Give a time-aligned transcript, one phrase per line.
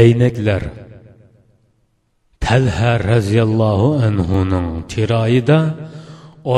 [0.00, 0.62] aynaklar.
[2.44, 5.58] Talha roziyallohu anhuning chiroyida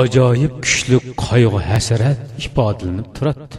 [0.01, 0.97] ajoyib kuchli
[1.27, 3.57] qayg'u hasrat ifodalanib turadi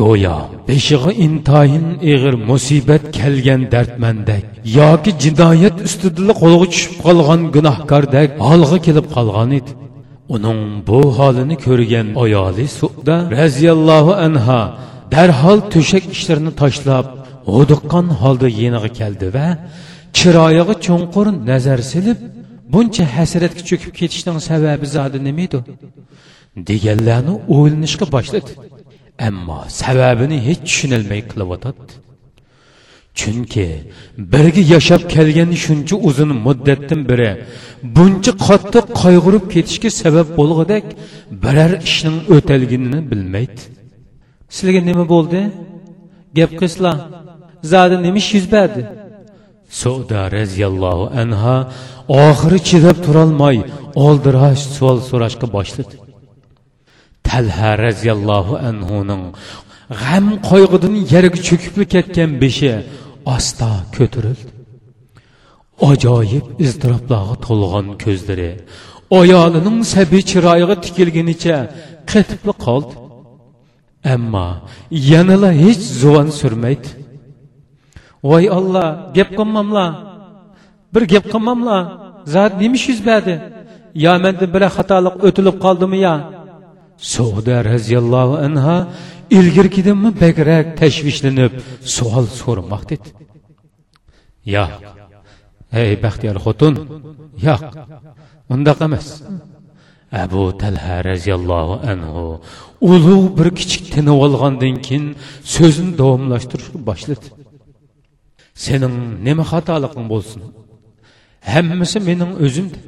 [0.00, 0.38] go'yo
[0.68, 4.44] beshig'i intoyin ig'ir musibat kelgan dardmandak
[4.78, 9.72] yoki jinoyat ustida qo'lga tushib qolgan gunohkordek holga kelib qolgan edi.
[10.34, 14.60] Uning bu holini ko'rgan ayoli suda roziyallohu anha
[15.14, 17.06] darhol to'shak ishlarini tashlab
[17.54, 19.46] g'uduqqan holda yeniga keldi va
[20.18, 22.18] chiroyiga cho'nqur nazar silib
[22.72, 25.58] buncha hasratga cho'kib ketishning sababi zodi nima edi
[26.68, 28.50] deganlarni o'ylanishga boshladi.
[29.28, 31.92] Ammo sababini hech tushunolmay qilyotadi
[33.20, 33.66] chunki
[34.32, 37.30] birga yashab kelgan shuncha uzun muddatdan beri
[37.96, 40.84] buncha qattiq qayg'urib ketishga sabab bo'lg'idek
[41.44, 43.60] biror ishning o'talganini bilmaydi.
[44.54, 45.40] Sizlarga nima bo'ldi?
[46.38, 46.96] Gap qilsizlar
[47.72, 48.82] zodi nima yuz berdi.
[49.80, 51.56] Suda roziyallohu anha
[52.26, 53.56] oxiri chidab turolmay
[54.06, 55.94] oldirash savol so'rashga boshladi.
[57.28, 59.24] Talha roziyallohu anhuning
[60.02, 62.72] g'am qayg'udan yerga cho'kib ketgan beshi
[63.36, 64.50] asta ko'tarildi.
[65.90, 68.50] Ajoyib iztiroblarga to'lg'an ko'zlari
[69.20, 71.56] ayolining sabiy chiroyiga tikilgunicha
[72.10, 72.94] qetibli qoldi.
[74.14, 74.48] Ammo
[75.12, 76.88] yanala hech zuvon surmaydi.
[78.28, 79.86] Voy olloh gap qilmamla.
[80.94, 81.78] Bir gap qilmamla.
[82.34, 83.34] Zot nima ish yuz berdi
[84.04, 86.14] yo manda bir xatolik o'tilib qoldimi yo
[87.12, 88.76] suda roziyallohu anha
[89.38, 91.52] ilgirgidimmi bakrak tashvishlanib
[91.96, 93.08] savol so'ramoq dedi.
[94.56, 94.72] Yo'q.
[95.80, 96.74] Ey baxtiyor xotin
[97.46, 97.62] yo'q.
[98.54, 99.06] Undoq emas.
[100.24, 102.24] Abu talha roziyallohu anhu
[102.92, 105.04] ulug' bir kichik tinib olgandan keyin
[105.54, 107.26] so'zini davomlashtirishga boshladi
[108.64, 110.40] sening nima xatoliqing bo'lsin?
[111.52, 112.78] Hammasi mening o'zimdi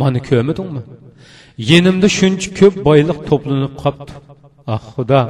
[0.00, 0.82] mani ko'rmadingmi?
[1.70, 4.12] Yenimda shuncha ko'p boyliq to'planib qolibdi
[4.74, 5.22] ah xudo.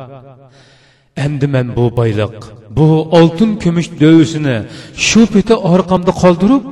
[1.24, 2.36] Endi man bu boyliq
[2.76, 2.86] bu
[3.18, 4.56] oltin kumush do'visini
[5.06, 6.64] shu peti orqamda qoldirib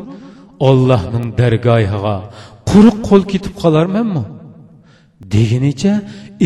[0.69, 2.17] ollohning dargohiga
[2.71, 4.25] quruq qo'l ketib qolarmanmi?
[5.35, 5.95] Degunicha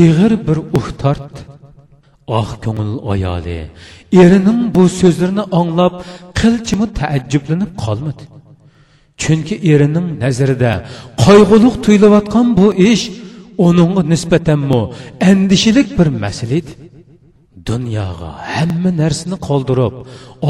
[0.05, 1.41] ig'ir bir uh tortdi.
[2.39, 3.61] Ah ko'ngil ayoli
[4.23, 5.95] erining bu so'zlarini anglab
[6.41, 8.25] qilchimi taajjublanib qolmadi.
[9.23, 10.73] Chunki erining nazarida
[11.25, 13.05] qayg'uliq tuyulayotgan bu ish
[13.67, 14.83] uningga nisbatanmi
[15.31, 16.73] andishilik bir masala edi.
[17.69, 19.95] Dunyoga hamma narsani qoldirib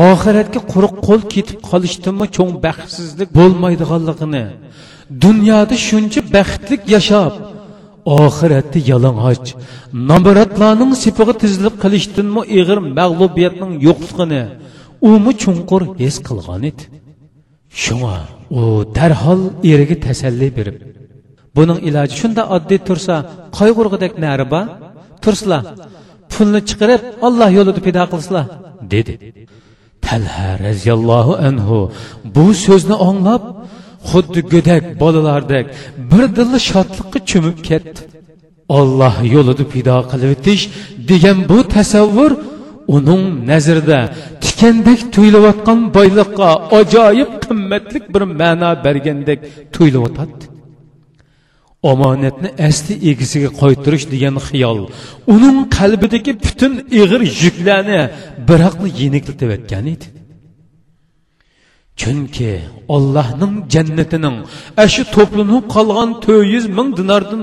[0.08, 4.44] oxiratga quruq qo'l ketib qolishdimi cho'ng baxtsizlik bo'lmaydiganligini
[5.24, 7.32] dunyoda shuncha baxtlik yashab
[8.24, 9.48] oxiratda yalang'och
[10.10, 14.42] namoratlarning sipig'i tizilib qilishdanmi ig'ir mag'lubiyatning yo'qligini
[15.08, 16.84] umi chunqur his qilgan edi.
[17.82, 18.16] Shunga
[18.58, 18.62] u
[18.96, 19.40] darhol
[19.72, 20.76] eriga tasalli berib
[21.56, 23.14] buning iloji shunda oddiy tursa
[23.58, 24.66] qayg'urg'idek nari bor.
[25.24, 25.62] Turslar
[26.32, 28.46] pulni chiqarib alloh yo'lida pido qilsizlar
[28.94, 29.14] dedi.
[30.06, 31.78] Talha roziyallohu anhu
[32.36, 33.42] bu so'zni anglab
[34.10, 35.64] xuddi go'dak bolalardek
[36.12, 38.00] birdilla shodlikqa cho'mib ketdi.
[38.78, 40.62] Olloh yo'lida pido qilib o'tish
[41.10, 42.32] degan bu tasavvur
[42.96, 44.00] uning nazarida
[44.44, 46.48] tikandek tuyulayotgan boyliqqa
[46.78, 49.40] ajoyib qimmatlik bir ma'no bergandek
[49.74, 50.44] tuyulayotadi.
[51.90, 54.80] Omonatni asli egisiga qaytirish degan xiyol
[55.34, 58.00] uning qalbidagi butun ig'ir yuklarni
[58.48, 60.06] biroqni yengillatib edi.
[62.00, 62.52] Chunki
[62.94, 64.36] ollohning jannatining
[64.84, 67.42] ashu to'planib qolgan to'rt yuz ming dinardan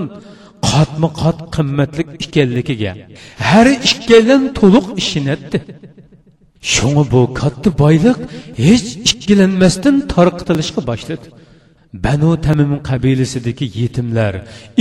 [0.78, 2.92] qatma qat qimmatlik ekanligiga.
[3.50, 5.58] Har ikkalan to'liq ishinatdi
[6.74, 8.18] shunga bu katta boyliq
[8.68, 11.28] hech ikkilanmasdan tarqitilishga boshladi.
[12.06, 14.34] Banu tamim qabilasidagi yetimlar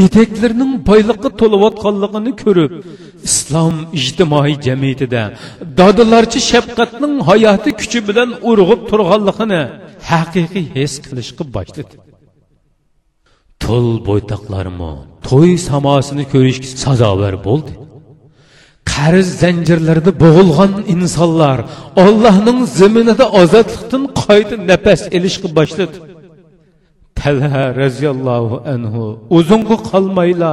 [0.04, 2.72] etaklarining boyliqqa to'layotganligini ko'rib
[3.28, 5.22] islom ijtimoiy jamiyatida
[5.78, 9.62] dodilarchi shafqatning hayoti kuchi bilan urg'ib turganligini
[10.10, 11.94] haqiqiy his qilishga boshladi.
[13.62, 14.92] To'l bo'ytoqlarmi
[15.26, 17.72] to'y samosini ko'rishga sazovar bo'ldi.
[18.92, 21.58] Qarz zanjirlarida bo'g'ilgan insonlar
[22.04, 25.96] ollohning ziminida ozodlikdan qayta nafas ilishga boshladi.
[27.20, 29.04] Talha roziyallohu anhu
[29.38, 30.52] uzunga qolmayla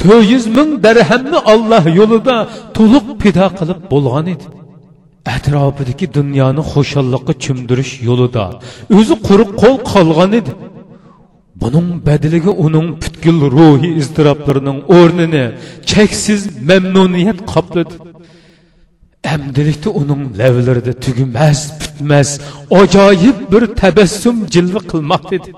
[0.00, 2.36] to'rt yuz ming darhamni olloh yo'lida
[2.76, 4.46] to'liq pido qilib bo'lgan edi.
[5.36, 8.44] Atrofidagi dunyoni xo'shalliqqa cho'mdirish yo'lida
[8.98, 10.52] o'zi quruq qo'l qolgan edi.
[11.60, 15.50] Bunun bedeliga onun pütkül ruhi iztiraplarının o'rnini
[15.86, 17.94] cheksiz memnuniyet kapladı.
[19.24, 22.40] Emdilikte onun levlerinde tügümez, pütmez,
[22.70, 25.52] acayip bir tebessüm cilve kılmaktadır.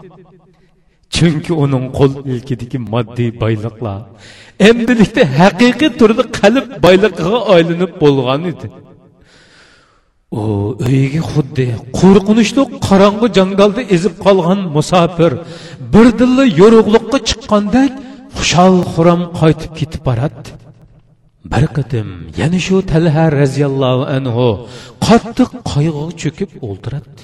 [1.11, 4.09] Çünkü onun kol ilkideki maddi baylıkla
[4.61, 8.71] emdilikte hakiki türde kalp baylıklığa айлынып bolgan idi.
[10.39, 10.43] u
[10.87, 11.67] uyiga xuddi
[11.99, 15.33] qo'rqinchli qorong'i jangolda ezib qolgan musofir
[15.95, 17.93] birdilla yo'rug'liqqa chiqqandek
[18.37, 20.51] xushal xuram qaytib ketib boradi.
[21.53, 22.09] Bir qidim
[22.41, 24.47] yana shu talha roziyallohu anhu
[25.07, 27.21] qattiq qayg'uga cho'kib o'ltiradi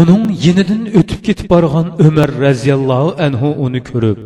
[0.00, 4.18] uning yenidan o'tib ketib borgan umar roziyallohu anhu uni ko'rib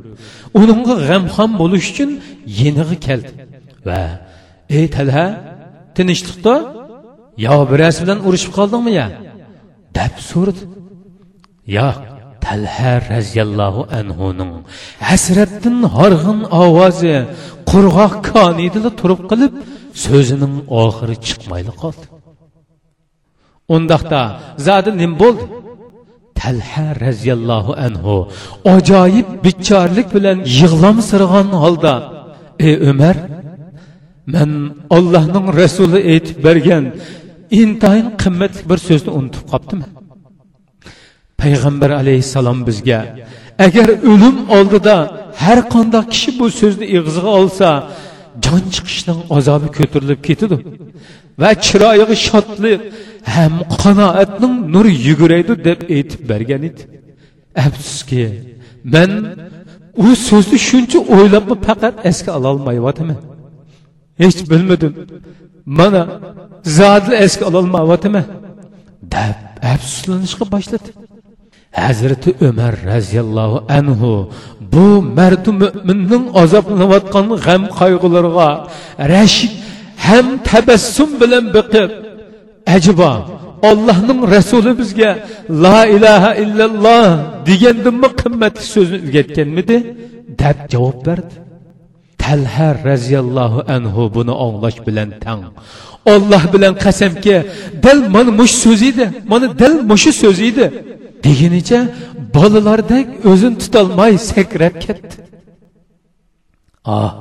[0.61, 2.11] uningga g'amxon bo'lish uchun
[2.61, 3.33] yiniga keldi
[3.89, 4.03] va
[4.79, 5.27] ey talha
[5.97, 6.55] tinchlikda
[7.47, 9.07] yo birasi bilan urushib qoldingmi ya?
[9.97, 10.63] deb so'radi.
[11.77, 11.97] Yo'q
[12.47, 14.53] talha roziyallohu anhuning
[15.09, 17.17] hasratdan horg'in ovozi
[17.71, 19.53] qurg'oq konidida turib qilib
[20.05, 22.05] so'zining oxiri chiqmayli qoldi.
[23.75, 24.23] Undaqda
[24.67, 25.45] zodi nim bo'ldi?
[26.41, 28.15] Talha roziyallohu anhu
[28.75, 31.95] ajoyib bichorlik bilan yig'lamsirg'an holda
[32.67, 33.17] ey umar
[34.35, 34.51] man
[34.97, 36.85] ollohning rasuli aytib bergan
[37.63, 39.87] intayin qimmatli bir so'zni unutib qolibdimi
[41.43, 43.01] payg'ambar alayhissalom bizga
[43.67, 44.97] agar o'lim oldida
[45.43, 47.69] har qanday kishi bu so'zni ig'ziga olsa
[48.45, 50.57] jon chiqishning azobi ko'tarilib ketadi
[51.41, 52.81] va chiroyiga shodlik
[53.35, 56.83] ham qanoatning nuri yuguraydi deb aytib bergan edi.
[57.67, 58.23] Afsuski
[58.95, 59.11] man
[60.07, 63.21] u so'zni shuncha o'ylabmi faqat esga ololmayyotiman
[64.23, 64.93] hech bilmadim.
[65.79, 66.03] Mana
[66.79, 68.27] zodi esga ololmayyotiman
[69.15, 69.37] deb
[69.73, 70.91] afsuslanishga boshladi.
[71.87, 74.11] Hazrati umar roziyallohu anhu
[74.73, 74.87] bu
[75.19, 78.51] mardi mo'minning azoblanayotgan g'am qayg'ularga
[79.15, 79.53] rashid
[80.07, 81.91] ham tabassum bilan biqib
[82.77, 83.13] ajibo
[83.71, 85.11] ollohning rasuli bizga
[85.65, 87.07] la ilaha illalloh
[87.49, 89.77] degandimmi qimmatli so'zni o'rgatganmidi
[90.43, 91.35] deb javob berdi.
[92.23, 95.43] Talha roziyallohu anhu buni anglash bilan tang
[96.15, 97.37] olloh bilan qasamki
[97.85, 100.67] dal mana mush so'z edi mana dal mushu so'z edi
[101.25, 101.81] degunicha
[102.35, 105.17] bolalardek o'zini tutolmay sakrab ketdi
[106.99, 107.13] ah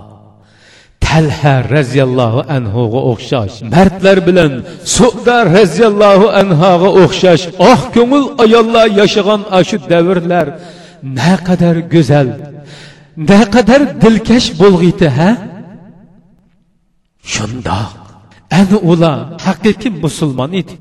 [1.07, 4.51] talha roziyallohu anhuga o'xshash mardlar bilan
[4.97, 10.47] suda roziyallohu anhoga o'xshash oq ko'ngil ayollar yashagan shu davrlar
[11.19, 12.27] naqadar go'zal
[13.31, 15.29] naqadar dilkash bo'lg'iydi ha?
[17.33, 17.91] Shundoq
[18.59, 20.73] ana ular haqiqiy musulmon edi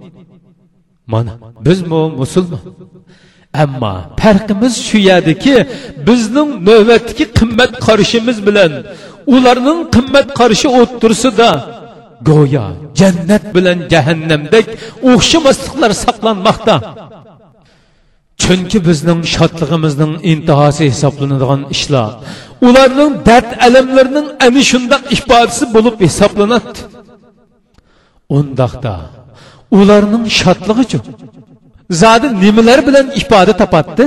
[1.12, 1.32] mana
[1.66, 2.62] bizmi musulmon
[3.62, 5.54] ammo farqimiz shu yerdaki
[6.08, 8.72] bizning navbatdagi qimmat qarishimiz bilan
[9.34, 11.48] ularning qimmat qarishi o'ttirsida
[12.28, 12.66] go'yo
[13.00, 14.66] jannat bilan jahannamdek
[15.10, 16.76] o'xshamasliklar saqlanmoqda.
[18.42, 22.10] Chunki bizning shodlig'imizning intihosi hisoblanadigan ishlar
[22.66, 26.78] ularning dard alamlarining ana shundoq ifodasi bo'lib hisoblanadi.
[28.36, 28.94] Undaqda
[29.78, 31.02] ularning shodligi uchun.
[32.02, 34.04] Zodi nimalar bilan ifoda topadi?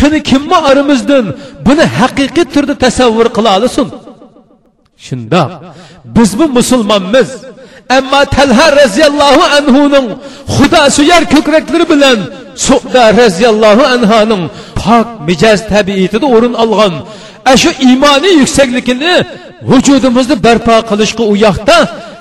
[0.00, 1.24] Qani kimmi oramizdan
[1.66, 3.86] buni haqiqiy turda tasavvur qila olasin
[5.06, 5.50] shundoq
[6.16, 7.28] biz bu musulmonmiz.
[7.98, 10.06] Ammo talha roziyallohu anhuning
[10.54, 12.18] xudo suyar ko'kraklari bilan
[12.66, 14.42] suda roziyallohu anhoning
[14.80, 16.94] pok mijoz tabiatida o'rin olgan
[17.62, 19.14] shu iymoniy yuksakligini
[19.70, 21.78] vujudimizni barpo qilishga u yoqda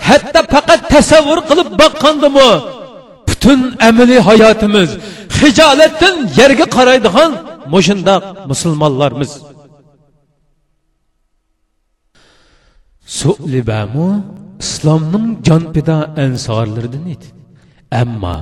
[0.09, 2.51] hatto faqat tasavvur qilib boqqandimi
[3.27, 3.59] butun
[3.89, 4.89] amaliy hayotimiz
[5.39, 7.31] hijolatdan yerga qaraydigan
[7.73, 9.31] mushundoq musulmonlarmiz.
[13.19, 14.09] Sulibamu
[14.63, 17.27] islomning jonpida ansorlaridan edi.
[18.01, 18.37] Ammo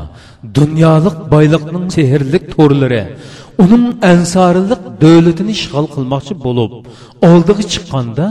[0.57, 3.03] dunyolik boyliqning sehrli to'rlari
[3.63, 6.71] uning ansorilik davlatini ishg'ol qilmoqchi bo'lib
[7.29, 8.27] oldiga chiqqanda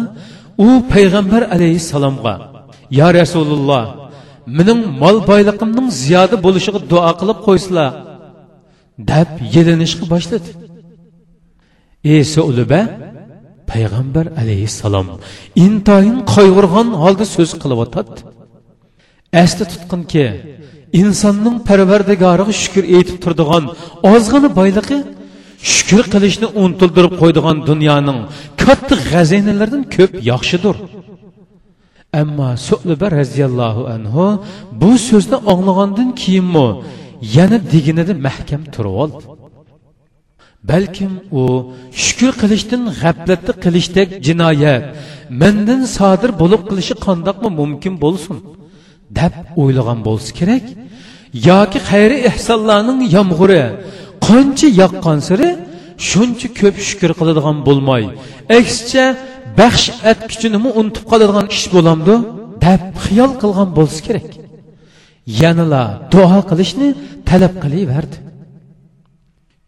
[0.67, 2.35] u payg'ambar alayhissalomga
[2.99, 3.85] yo rasululloh
[4.57, 7.91] mening mol boyliqimning ziyoda bo'lishiga duo qilib qo'ysizlar
[9.11, 10.51] deb yelinishga boshladi.
[12.13, 12.81] Ey suluba
[13.71, 15.07] payg'ambar alayhissalom
[15.67, 18.13] intoyin qayg'urgan holda so'z qilyotadi
[19.43, 20.25] esda tutqinki
[21.01, 23.65] insonning parvardigoriga shukur aytib turadigan
[24.13, 24.99] ozg'ina boyligi
[25.75, 28.19] shukur qilishni unutildirib qo'ydigan dunyoning
[28.63, 30.77] katta g'azinalardan ko'p yaxshidir
[32.21, 34.25] ammo suliba roziyallohu anhu
[34.81, 36.69] bu so'zni anglagandan keyinmi
[37.37, 39.25] yana deginida mahkam turib oldi
[40.71, 41.43] balkim u
[42.05, 44.85] shukur qilishdan g'aflatni qilishdek jinoyat
[45.41, 48.37] mendan sodir bo'lib qilishi qandoqmi mumkin bo'lsin
[49.19, 50.65] deb o'ylagan bo'lsa kerak
[51.49, 53.65] yoki xayri ehsonlarning yomg'iri
[54.27, 55.51] qancha yoqqan siri
[56.09, 58.05] shuncha ko'p shukur qiladigan bo'lmay
[58.59, 59.07] aksicha
[59.61, 62.15] baxsh atkichini unutib qoladigan ish bo'lamdi
[62.65, 64.29] deb xiyol qilgan bo'lsa kerak
[65.43, 65.83] yanila
[66.13, 66.89] duo qilishni
[67.29, 68.17] talab qilaverdi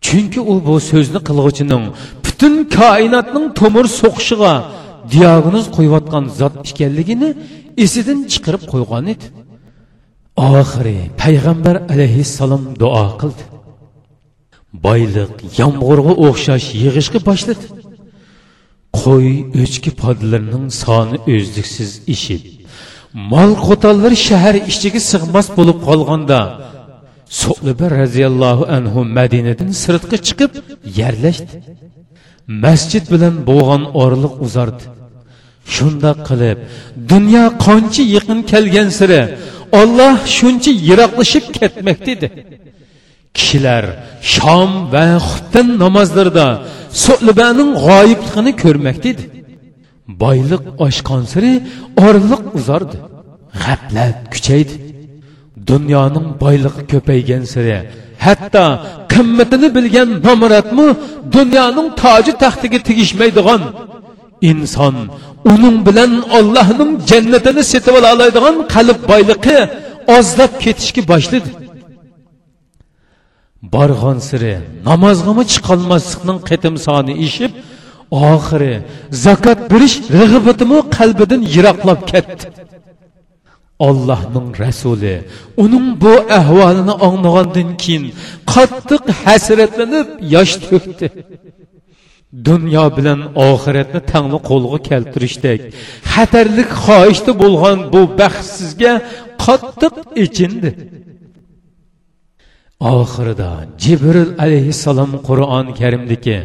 [0.07, 1.85] chunki u bu so'zni qilg'uchining
[2.25, 4.53] butun koinotning tomir so'qishiga
[5.13, 7.29] diagnoz qo'yayotgan zot ekanligini
[7.85, 9.27] esidan chiqarib qo'ygan edi
[10.61, 13.45] oxiri payg'ambar alayhissalom duo qildi
[14.87, 17.65] boylik yomg'irga o'xshash yig'ishga boshladi
[19.03, 19.31] qo'y
[19.63, 22.43] o'chki podlarning soni o'zliksiz ishib
[23.33, 26.41] mol qo'tallar shahar ichiga sig'mas bo'lib qolganda
[27.43, 30.53] so'libi roziyallohu anhu madinadan sirtqa chiqib
[30.99, 31.55] yerlashdi.
[32.65, 34.85] Masjid bilan bo'lgan orliq uzardi.
[35.75, 36.59] Shundoq qilib
[37.11, 39.23] dunyo qancha yaqin kelgan siri
[39.81, 42.29] olloh shuncha yiroqlashib ketmoqda edi
[43.37, 43.85] kishilar
[44.35, 46.47] shom va xuftan namozlarida
[47.05, 49.25] so'libaning g'oyibligini ko'rmoqda edi
[50.23, 51.53] boyliq oshqon siri
[52.07, 52.97] orliq uzardi
[53.63, 54.75] g'aflat kuchaydi.
[55.71, 57.77] Dunyoning boyligi ko'paygan siri
[58.27, 58.65] hatto
[59.13, 60.87] qimmatini bilgan nomratmi
[61.37, 63.63] dunyoning toji taxtiga tegishmaydigan
[64.51, 64.97] inson
[65.53, 69.59] uning bilan ollohning jannatini setib ola oladigan qalb boyligi
[70.17, 71.51] ozlab ketishga boshladi.
[73.63, 74.55] Borg'on siri
[74.89, 77.53] namozg'ami chiqolmaslikning qitim soni ishib
[78.33, 78.75] oxiri
[79.25, 82.47] zakot berish rag'batimi qalbidan yiroqlab ketdi
[83.89, 85.17] allohning rasuli
[85.65, 88.05] uning bu ahvolini anglagandan keyin
[88.53, 91.07] qattiq hasratlanib yosh to'kdi
[92.49, 93.21] dunyo bilan
[93.51, 95.61] oxiratni tangli qo'lga keltirishdek
[96.13, 98.93] xatarlik xohishda bo'lgan bu baxtsizga
[99.45, 99.95] qattiq
[100.25, 100.71] ichindi
[102.81, 103.51] oxirida
[103.85, 106.39] jibril alayhissalom qur'oni karimdagi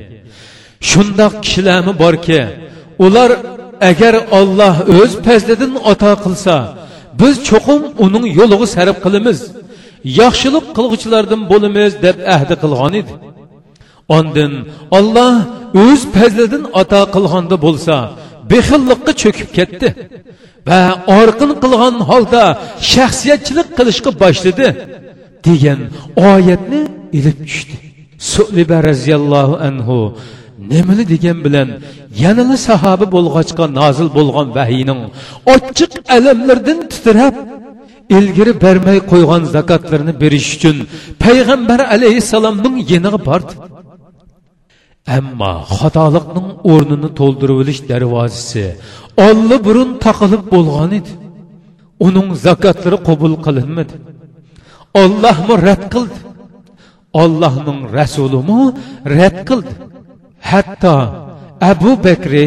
[0.89, 2.41] shundoq kishilarmi borki
[3.05, 3.31] ular
[3.89, 6.55] agar olloh o'z fazlidan ato qilsa
[7.21, 9.39] biz cho'qim uning yo'lig'i sarf qilamiz
[10.19, 13.13] yaxshilik qilg'uchilardan bo'lamiz deb ahdi qilgan edi.
[14.17, 14.53] Ondin
[14.97, 15.35] olloh
[15.83, 17.95] o'z fazlidan ato qilganda bo'lsa
[18.51, 19.87] bexillikqa cho'kib ketdi
[20.67, 20.81] va
[21.19, 22.43] orqin qilgan holda
[22.93, 24.67] shaxsiyatchilik qilishga boshladi.
[25.47, 25.79] Degan
[26.31, 26.81] oyatni
[27.17, 27.75] ilib tushdi.
[28.33, 29.99] Suliba roziyallohu anhu
[30.71, 31.69] nimani degan bilan
[32.23, 34.99] yanala sahoba bo'lg'achqa nozil bo'lgan vahiyning
[35.53, 37.35] ochiq alamlardan titrab
[38.17, 40.77] ilgari bermay qo'ygan zakotlarni berish uchun
[41.23, 43.53] payg'ambar alayhissalomning yeniga bordi.
[45.17, 48.65] Ammo xatolikning o'rnini to'ldirib olish darvozasi
[49.27, 51.11] olli burun taqilib bo'lgan edi.
[52.07, 53.93] Uning zakotlari qabul qilinmadi.
[55.01, 56.19] Ollohmi rad qildi.
[57.23, 58.61] Ollohning rasulimi
[59.17, 59.73] rad qildi.
[60.49, 60.95] Hatto
[61.71, 62.45] abu bakri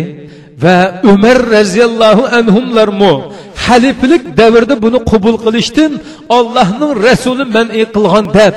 [0.62, 0.78] va
[1.12, 3.14] umar roziyallohu anhumlarmi
[3.64, 5.92] haliflik davrida buni qabul qilishdan
[6.38, 8.54] ollohning rasuli man'iy qilgan deb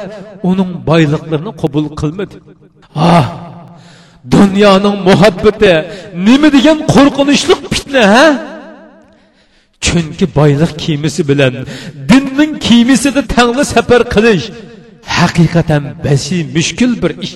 [0.50, 2.36] uning boyliqlarini qabul qilmadi
[3.16, 3.26] ah
[4.36, 5.74] dunyoning muhabbati
[6.28, 8.28] nima degan qo'rqinchli fitna ha?
[9.86, 11.54] Chunki boyliq kiymisi bilan
[12.38, 14.46] dinning kiymisida tangli safar qilish
[15.18, 17.36] haqiqatan basi mushkul bir ish.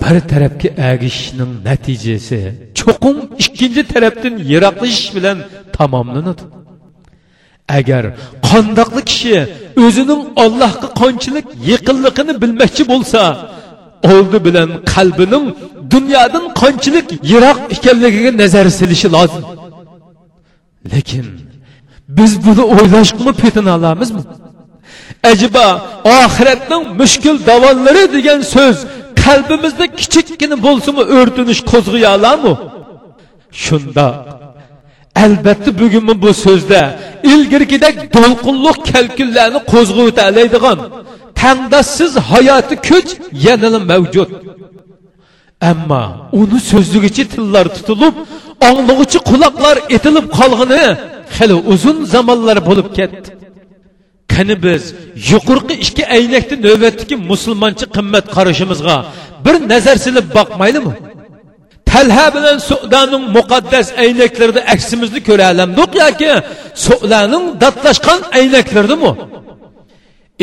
[0.00, 2.40] Bir tarafga agishishning natijasi
[2.78, 5.38] cho'qim ikkinchi tarafdan yiroqlashish bilan
[5.76, 6.44] tamomlanadi.
[7.78, 8.04] Agar
[8.48, 9.36] qandoqli kishi
[9.84, 13.20] o'zining ollohga qanchalik yaqinligini bilmoqchi bo'lsa
[14.12, 15.46] oldi bilan qalbining
[15.94, 19.44] dunyodan qanchalik yiroq ekanligiga nazar silishi lozim.
[20.92, 21.26] Lekin
[22.08, 24.22] biz buni o'ylashmi petina olamizmi?
[25.30, 25.66] Ajiba
[26.04, 28.76] oxiratning mushkul davonlari degan so'z
[29.22, 32.52] qalbimizda kichikkina bo'lsinmi o'rtinish qo'zg'aya olami
[33.64, 34.06] shunda
[35.24, 36.80] albatta bugunmi bu so'zda
[37.32, 40.22] ilgirgidek to'lqinliq kalkullarni qo'zg'ata
[41.40, 43.10] tandassiz hayoti kuch
[43.46, 44.30] yanada mavjud.
[45.70, 46.04] Ammo
[46.40, 48.14] uni so'zligichi tillar tutilib
[48.68, 50.84] anglag'uchi quloqlar etilib qolg'ini
[51.36, 53.28] hali uzun zamonlar bo'lib ketdi.
[54.32, 54.82] Qani biz
[55.30, 58.96] yuqorqi ikki aynakni navbatdagi musulmoncha qimmat qarashimizga
[59.44, 60.92] bir nazar silib boqmaylimi?
[61.90, 66.32] Talha bilan sudaning muqaddas aynaklarida aksimizni ko'ra olamdiq yoki
[66.86, 69.12] sudaning datlashgan aynaklardimi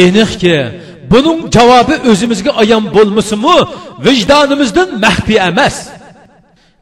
[0.06, 0.56] aniqki
[1.12, 3.58] buning javobi o'zimizga ayon bo'lmasinmi
[4.06, 5.76] vijdonimizdan maxfiy emas.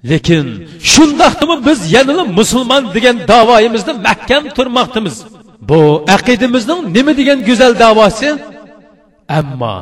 [0.10, 0.46] Lekin
[0.92, 5.16] shundoqdimi biz yanada musulmon degan davoyimizni mahkam turmoqdamiz
[5.70, 5.80] bu
[6.16, 8.30] aqidimizning nima degan go'zal davosi?
[9.40, 9.76] Ammo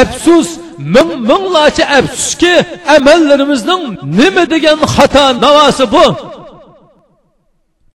[0.00, 0.48] afsus
[0.94, 2.54] ming minglarcha afsuski
[2.96, 3.82] amallarimizning
[4.18, 6.06] nima degan xato navosi bu?